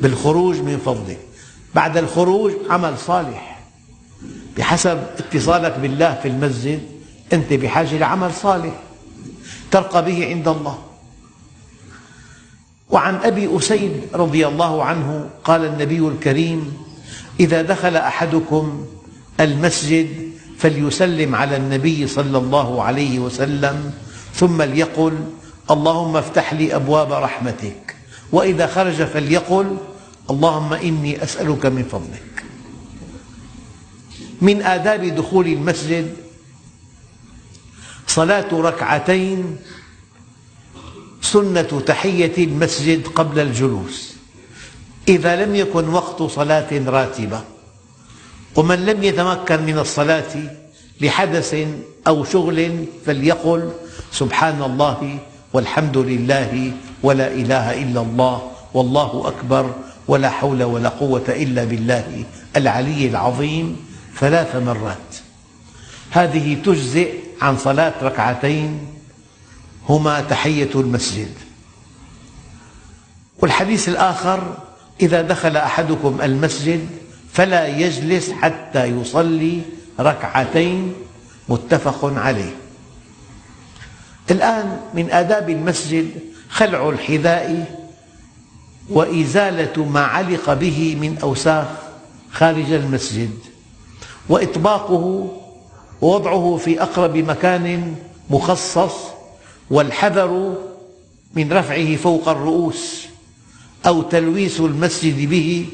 [0.00, 1.18] بالخروج من فضلك.
[1.74, 3.60] بعد الخروج عمل صالح.
[4.56, 6.80] بحسب اتصالك بالله في المسجد
[7.32, 8.72] أنت بحاجة لعمل صالح
[9.70, 10.87] ترقى به عند الله.
[12.90, 16.72] وعن أبي أسيد رضي الله عنه قال النبي الكريم
[17.40, 18.86] إذا دخل أحدكم
[19.40, 23.92] المسجد فليسلم على النبي صلى الله عليه وسلم
[24.34, 25.18] ثم ليقل
[25.70, 27.96] اللهم افتح لي أبواب رحمتك
[28.32, 29.76] وإذا خرج فليقل
[30.30, 32.44] اللهم إني أسألك من فضلك.
[34.40, 36.14] من آداب دخول المسجد
[38.06, 39.56] صلاة ركعتين
[41.22, 44.14] سنة تحية المسجد قبل الجلوس.
[45.08, 47.40] إذا لم يكن وقت صلاة راتبة
[48.56, 50.34] ومن لم يتمكن من الصلاة
[51.00, 51.56] لحدث
[52.06, 53.70] أو شغل فليقل
[54.12, 55.18] سبحان الله
[55.52, 59.74] والحمد لله ولا إله إلا الله والله أكبر
[60.08, 62.24] ولا حول ولا قوة إلا بالله
[62.56, 63.76] العلي العظيم
[64.18, 65.16] ثلاث مرات.
[66.10, 68.78] هذه تجزئ عن صلاة ركعتين
[69.88, 71.32] هما تحية المسجد.
[73.38, 74.54] والحديث الآخر
[75.00, 76.88] إذا دخل أحدكم المسجد
[77.32, 79.60] فلا يجلس حتى يصلي
[80.00, 80.94] ركعتين
[81.48, 82.50] متفق عليه.
[84.30, 86.10] الآن من آداب المسجد
[86.50, 87.78] خلع الحذاء
[88.90, 91.66] وإزالة ما علق به من أوساخ
[92.32, 93.30] خارج المسجد
[94.28, 95.32] وإطباقه
[96.00, 97.94] ووضعه في أقرب مكان
[98.30, 98.92] مخصص
[99.70, 100.54] والحذر
[101.34, 103.06] من رفعه فوق الرؤوس
[103.86, 105.66] أو تلويث المسجد به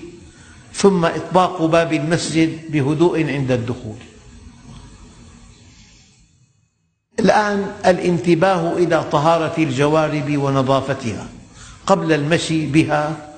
[0.75, 3.97] ثم إطباق باب المسجد بهدوء عند الدخول.
[7.21, 11.29] الآن الانتباه إلى طهارة الجوارب ونظافتها
[11.87, 13.31] قبل المشي بها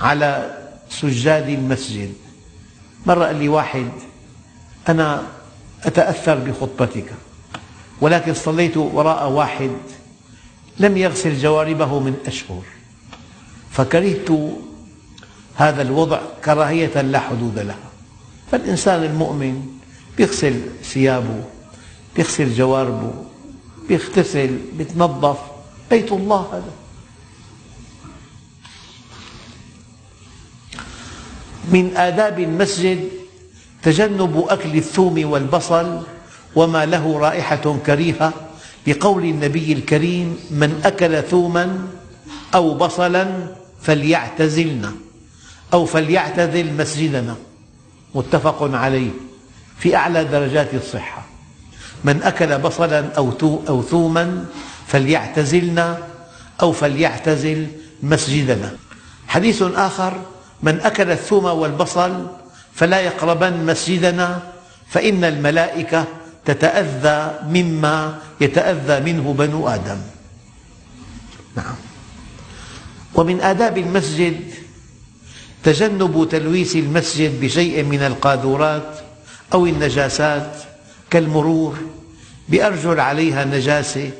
[0.00, 0.58] على
[0.90, 2.12] سجاد المسجد.
[3.06, 3.88] مرة قال لي واحد
[4.88, 5.26] أنا
[5.84, 7.12] أتأثر بخطبتك.
[8.00, 9.70] ولكن صليت وراء واحد
[10.78, 12.62] لم يغسل جواربه من أشهر
[13.70, 14.28] فكرهت
[15.56, 17.90] هذا الوضع كراهية لا حدود لها.
[18.52, 19.66] فالإنسان المؤمن
[20.18, 21.44] يغسل ثيابه
[22.18, 23.12] يغسل جواربه
[23.90, 25.38] يغتسل يتنظف
[25.90, 26.72] بيت الله هذا.
[31.72, 33.08] من آداب المسجد
[33.82, 36.02] تجنب أكل الثوم والبصل
[36.56, 38.32] وما له رائحة كريهة
[38.86, 41.78] لقول النبي الكريم من أكل ثوما
[42.54, 43.26] أو بصلا
[43.82, 44.92] فليعتزلنا
[45.72, 47.36] أو فليعتزل مسجدنا
[48.14, 49.10] متفق عليه
[49.78, 51.26] في أعلى درجات الصحة
[52.04, 54.44] من أكل بصلا أو ثوما
[54.86, 55.98] فليعتزلنا
[56.62, 57.66] أو فليعتزل
[58.02, 58.76] مسجدنا.
[59.28, 60.20] حديث آخر
[60.62, 62.26] من أكل الثوم والبصل
[62.74, 64.42] فلا يقربن مسجدنا
[64.88, 66.04] فإن الملائكة
[66.46, 69.98] تتأذى مما يتأذى منه بنو آدم.
[71.56, 71.74] نعم.
[73.14, 74.40] ومن آداب المسجد
[75.64, 78.98] تجنب تلويث المسجد بشيء من القاذورات
[79.54, 80.52] أو النجاسات
[81.10, 81.78] كالمرور
[82.48, 84.10] بأرجل عليها نجاسة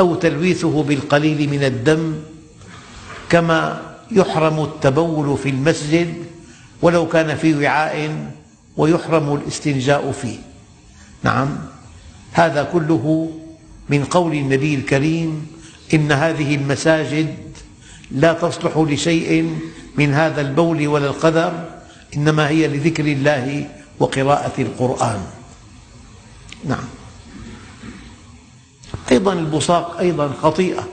[0.00, 2.14] أو تلويثه بالقليل من الدم
[3.30, 6.14] كما يحرم التبول في المسجد
[6.82, 8.26] ولو كان في وعاء
[8.76, 10.49] ويحرم الاستنجاء فيه.
[11.22, 11.58] نعم.
[12.32, 13.32] هذا كله
[13.88, 15.46] من قول النبي الكريم
[15.94, 17.34] إن هذه المساجد
[18.10, 19.58] لا تصلح لشيء
[19.96, 21.64] من هذا البول ولا القدر
[22.16, 25.20] إنما هي لذكر الله وقراءة القرآن.
[26.64, 26.84] نعم.
[29.12, 30.88] أيضا البصاق أيضا خطيئة.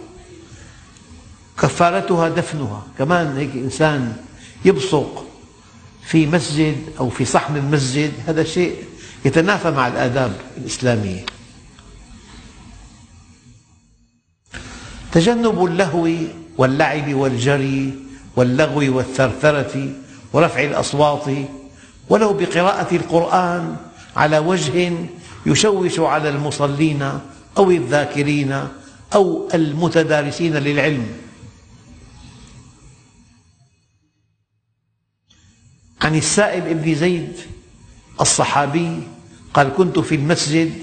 [1.60, 2.84] كفارتها دفنها.
[2.98, 4.18] كمان هيك إنسان
[4.66, 5.26] يبصق
[6.06, 8.76] في مسجد أو في صحن المسجد هذا شيء
[9.26, 11.26] يتنافى مع الآداب الإسلامية.
[15.12, 16.10] تجنب اللهو
[16.58, 17.94] واللعب والجري
[18.36, 19.94] واللغو والثرثرة
[20.34, 21.26] ورفع الأصوات
[22.10, 23.76] ولو بقراءة القرآن
[24.16, 24.98] على وجه
[25.46, 27.02] يشوش على المصلين
[27.58, 28.68] أو الذاكرين
[29.14, 31.08] أو المتدارسين للعلم.
[36.02, 37.34] عن السائب بن زيد
[38.22, 39.00] الصحابي
[39.54, 40.74] قال كنت في المسجد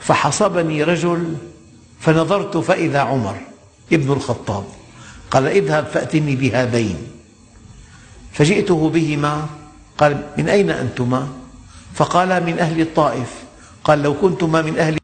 [0.00, 1.34] فحصبني رجل
[2.00, 3.36] فنظرت فإذا عمر
[3.92, 4.64] ابن الخطاب
[5.30, 6.96] قال اذهب فأتني بهذين
[8.32, 9.46] فجئته بهما
[9.98, 11.28] قال من أين أنتما
[11.94, 13.44] فقالا من أهل الطائف
[13.84, 14.98] قال لو كنتما من أهل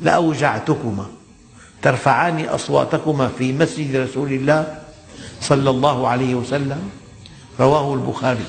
[0.00, 1.06] لأوجعتكما
[1.82, 4.78] ترفعان أصواتكما في مسجد رسول الله
[5.40, 6.90] صلى الله عليه وسلم
[7.60, 8.44] رواه البخاري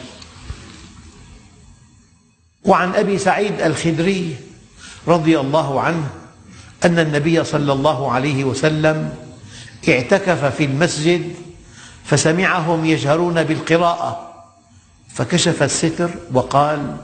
[2.66, 4.36] وعن أبي سعيد الخدري
[5.08, 6.10] رضي الله عنه
[6.86, 9.14] أن النبي صلى الله عليه وسلم
[9.90, 11.34] اعتكف في المسجد
[12.06, 14.34] فسمعهم يجهرون بالقراءة
[15.14, 16.98] فكشف الستر وقال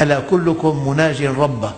[0.00, 1.72] ألا كلكم مناج ربه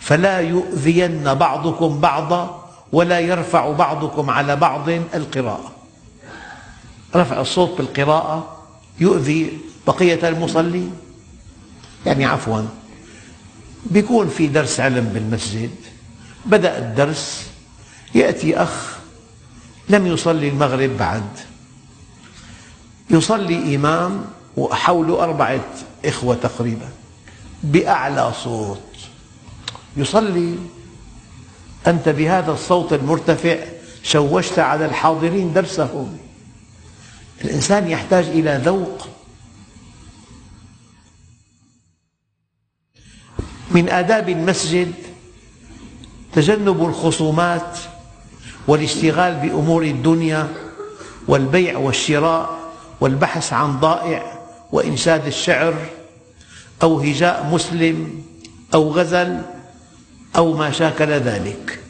[0.00, 5.72] فلا يؤذين بعضكم بعضا ولا يرفع بعضكم على بعض القراءة.
[7.14, 8.56] رفع الصوت بالقراءة
[9.00, 11.05] يؤذي بقية المصلين.
[12.06, 12.62] يعني عفوا.
[13.90, 15.70] بيكون في درس علم بالمسجد.
[16.46, 17.46] بدأ الدرس
[18.14, 18.96] يأتي أخ
[19.88, 21.28] لم يصلي المغرب بعد.
[23.10, 24.24] يصلي إمام
[24.56, 25.64] وحوله أربعة
[26.04, 26.88] إخوة تقريبا
[27.62, 28.82] بأعلى صوت.
[29.96, 30.54] يصلي
[31.86, 33.56] أنت بهذا الصوت المرتفع
[34.02, 36.18] شوشت على الحاضرين درسهم.
[37.44, 39.08] الإنسان يحتاج إلى ذوق
[43.70, 44.92] من آداب المسجد
[46.32, 47.78] تجنب الخصومات
[48.68, 50.48] والاشتغال بأمور الدنيا
[51.28, 52.58] والبيع والشراء
[53.00, 54.22] والبحث عن ضائع
[54.72, 55.74] وإنشاد الشعر
[56.82, 58.22] أو هجاء مسلم
[58.74, 59.42] أو غزل
[60.36, 61.80] أو ما شاكل ذلك.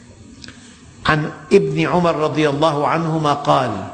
[1.05, 3.87] عن ابن عمر رضي الله عنهما قال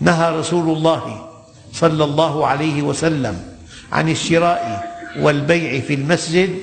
[0.00, 1.28] نهى رسول الله
[1.72, 3.56] صلى الله عليه وسلم
[3.92, 6.58] عن الشراء والبيع في المسجد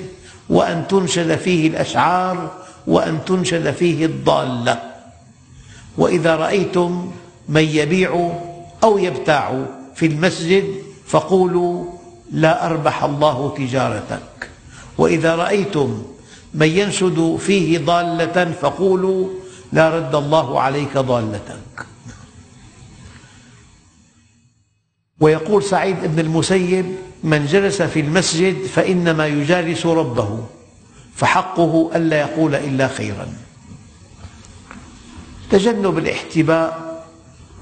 [0.48, 2.50] وأن تنشد فيه الأشعار
[2.86, 4.82] وأن تنشد فيه الضالة.
[5.98, 7.10] وإذا رأيتم
[7.48, 8.32] من يبيع
[8.84, 9.64] أو يبتاع
[9.94, 10.64] في المسجد
[11.06, 11.84] فقولوا
[12.32, 14.50] لا أربح الله تجارتك.
[14.98, 16.02] وإذا رأيتم
[16.54, 19.28] من ينشد فيه ضالة فقولوا
[19.72, 21.86] لا رد الله عليك ضالتك.
[25.20, 26.86] ويقول سعيد بن المسيب
[27.24, 30.46] من جلس في المسجد فإنما يجالس ربه
[31.16, 33.28] فحقه ألا يقول إلا خيرا.
[35.50, 37.04] تجنب الاحتباء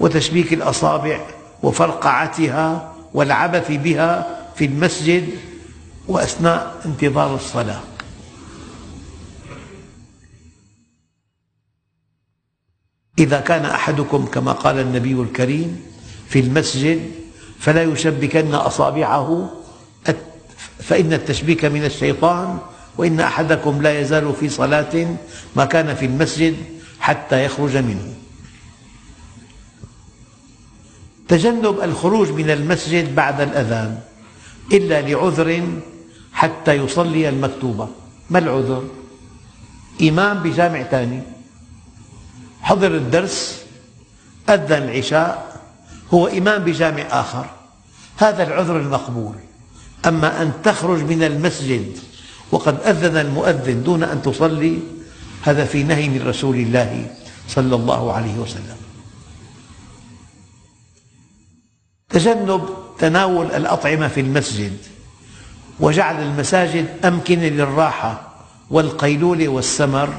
[0.01, 1.21] وتشبيك الأصابع
[1.63, 5.29] وفرقعتها والعبث بها في المسجد
[6.09, 7.81] وأثناء انتظار الصلاة.
[13.19, 15.83] إذا كان أحدكم كما قال النبي الكريم
[16.29, 17.22] في المسجد
[17.63, 19.51] فلا يشبكن أصابعه
[20.79, 22.59] فإن التشبيك من الشيطان
[22.99, 25.17] وإن أحدكم لا يزال في صلاة
[25.57, 26.57] ما كان في المسجد
[27.01, 28.15] حتى يخرج منه.
[31.29, 33.99] تجنب الخروج من المسجد بعد الأذان
[34.73, 35.69] إلا لعذر
[36.33, 37.89] حتى يصلي المكتوبة
[38.31, 38.85] ما العذر؟
[40.03, 41.23] إمام بجامع ثاني
[42.63, 43.65] حضر الدرس
[44.49, 45.52] أذن العشاء
[46.15, 47.47] هو إمام بجامع آخر.
[48.17, 49.35] هذا العذر المقبول.
[50.07, 51.99] أما أن تخرج من المسجد
[52.53, 54.79] وقد أذن المؤذن دون أن تصلي
[55.43, 57.15] هذا في نهي من رسول الله
[57.49, 58.77] صلى الله عليه وسلم.
[62.09, 64.77] تجنب تناول الأطعمة في المسجد
[65.81, 68.33] وجعل المساجد أمكنة للراحة
[68.71, 70.15] والقيلولة والسمر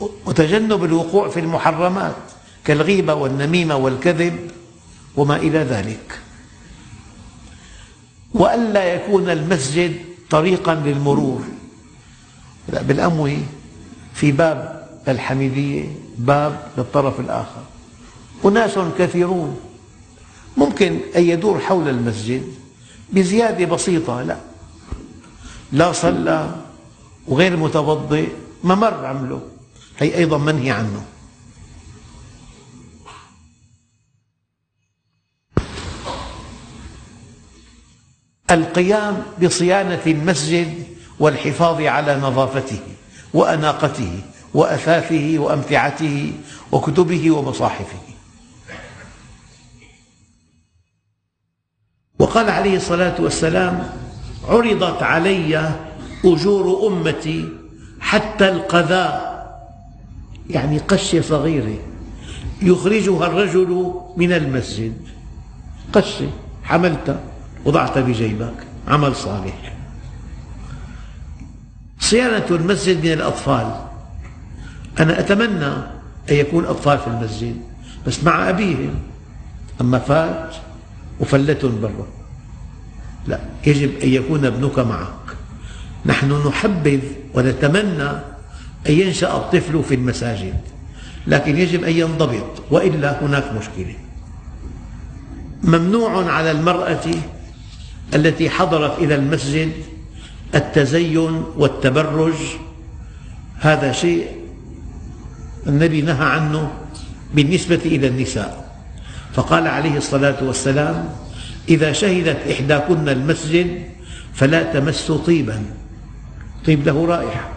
[0.00, 2.16] وتجنب الوقوع في المحرمات
[2.64, 4.50] كالغيبة والنميمة والكذب
[5.16, 6.18] وما إلى ذلك.
[8.34, 9.96] وألا يكون المسجد
[10.30, 11.42] طريقا للمرور.
[12.68, 13.38] بالأموي
[14.14, 15.84] في باب الحميدية
[16.18, 17.62] باب للطرف الآخر.
[18.44, 19.60] أناس كثيرون.
[20.56, 22.54] ممكن أن يدور حول المسجد
[23.12, 24.36] بزيادة بسيطة لا.
[25.72, 26.54] لا صلى
[27.28, 28.28] وغير متوضئ
[28.64, 29.40] ممر عمله.
[29.98, 31.04] هي أيضا منهي عنه.
[38.50, 40.86] القيام بصيانة المسجد
[41.18, 42.80] والحفاظ على نظافته
[43.34, 44.20] وأناقته
[44.54, 46.32] وأثاثه وأمتعته
[46.72, 47.98] وكتبه ومصاحفه.
[52.18, 53.90] وقال عليه الصلاة والسلام
[54.48, 55.70] عرضت علي
[56.24, 57.48] أجور أمتي
[58.00, 59.36] حتى القذاء.
[60.50, 61.78] يعني قشة صغيرة.
[62.62, 64.96] يخرجها الرجل من المسجد.
[65.92, 66.30] قشة
[66.64, 67.20] حملتها
[67.66, 68.54] وضعتها بجيبك.
[68.88, 69.72] عمل صالح.
[72.00, 73.74] صيانة المسجد من الأطفال.
[75.00, 75.66] أنا أتمنى
[76.30, 77.56] أن يكون أطفال في المسجد
[78.06, 78.94] بس مع أبيهم.
[79.80, 80.54] أما فات
[81.20, 82.06] وفلتهم برا.
[83.26, 85.36] لا يجب أن يكون ابنك معك.
[86.06, 87.00] نحن نحبذ
[87.34, 88.10] ونتمنى
[88.86, 90.60] أن ينشأ الطفل في المساجد
[91.26, 93.94] لكن يجب أن ينضبط وإلا هناك مشكلة.
[95.62, 97.04] ممنوع على المرأة
[98.14, 99.72] التي حضرت إلى المسجد
[100.54, 102.34] التزين والتبرج.
[103.58, 104.26] هذا شيء
[105.66, 106.70] النبي نهى عنه
[107.34, 108.66] بالنسبة إلى النساء.
[109.34, 111.08] فقال عليه الصلاة والسلام
[111.68, 113.82] إذا شهدت إحداكن المسجد
[114.34, 115.62] فلا تمس طيبا.
[116.66, 117.50] طيب له رائحة.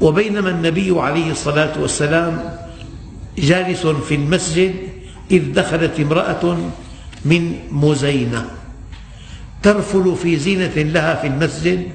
[0.00, 2.58] وبينما النبي عليه الصلاة والسلام
[3.38, 4.74] جالس في المسجد
[5.30, 6.58] إذ دخلت امرأة
[7.24, 8.46] من مزينة.
[9.66, 11.88] ترفل في زينة لها في المسجد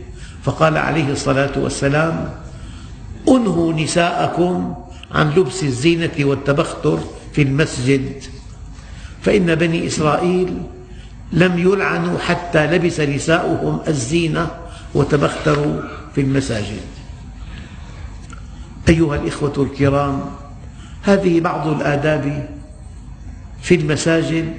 [0.43, 2.29] فقال عليه الصلاة والسلام
[3.27, 4.75] أنهوا نساءكم
[5.11, 6.99] عن لبس الزينة والتبختر
[7.33, 8.23] في المسجد.
[9.21, 10.61] فإن بني إسرائيل
[11.31, 14.47] لم يلعنوا حتى لبس نساؤهم الزينة
[14.95, 15.81] وتبختروا
[16.15, 16.81] في المساجد.
[18.89, 20.21] أيها الإخوة الكرام
[21.03, 22.49] هذه بعض الآداب
[23.61, 24.53] في المساجد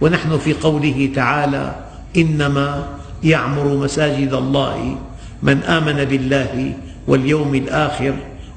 [0.00, 1.85] ونحن في قوله تعالى
[2.16, 2.88] إنما
[3.24, 4.96] يعمر مساجد الله
[5.42, 6.72] من آمن بالله
[7.06, 8.14] واليوم الآخر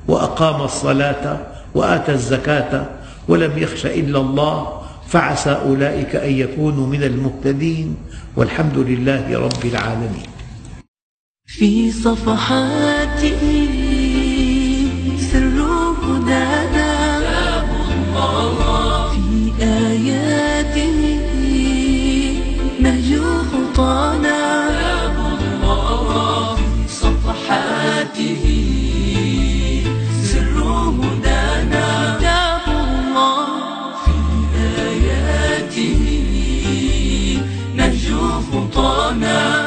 [0.08, 1.38] وأقام الصلاة
[1.76, 2.86] وآتى الزكاة
[3.28, 7.96] ولم يخش إلا الله فعسى أولئك أن يكونوا من المهتدين
[8.36, 10.30] والحمد لله رب العالمين.
[11.46, 13.59] في صفحاته
[38.82, 39.59] 我们。